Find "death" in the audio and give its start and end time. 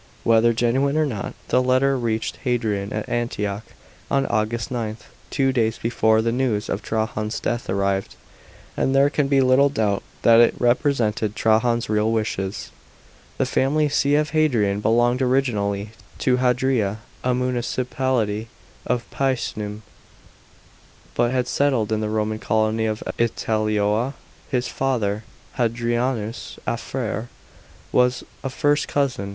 7.39-7.69